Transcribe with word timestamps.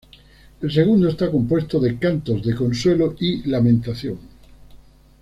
El 0.61 0.71
segundo 0.71 1.09
está 1.09 1.29
compuesto 1.29 1.79
de 1.79 1.99
cantos 1.99 2.41
de 2.41 2.55
consuelo 2.55 3.13
y 3.19 3.47
lamentación. 3.47 4.17